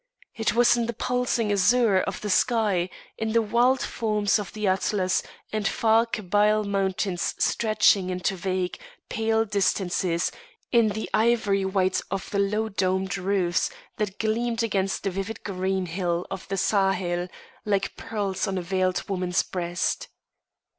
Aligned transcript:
It 0.35 0.55
was 0.55 0.75
in 0.75 0.87
the 0.87 0.93
pulsing 0.95 1.51
azure 1.51 1.99
of 1.99 2.21
the 2.21 2.29
sky; 2.31 2.89
in 3.19 3.33
the 3.33 3.41
wild 3.43 3.81
forms 3.81 4.39
of 4.39 4.51
the 4.51 4.65
Atlas 4.65 5.21
and 5.53 5.67
far 5.67 6.07
Kabyle 6.07 6.63
mountains 6.63 7.35
stretching 7.37 8.09
into 8.09 8.35
vague, 8.35 8.79
pale 9.09 9.45
distances; 9.45 10.31
in 10.71 10.87
the 10.89 11.07
ivory 11.13 11.65
white 11.65 12.01
of 12.09 12.31
the 12.31 12.39
low 12.39 12.67
domed 12.67 13.15
roofs 13.15 13.69
that 13.97 14.17
gleamed 14.17 14.63
against 14.63 15.03
the 15.03 15.11
vivid 15.11 15.43
green 15.43 15.85
hill 15.85 16.25
of 16.31 16.47
the 16.47 16.57
Sahel, 16.57 17.27
like 17.63 17.95
pearls 17.95 18.47
on 18.47 18.57
a 18.57 18.61
veiled 18.63 19.07
woman's 19.07 19.43
breast. 19.43 20.07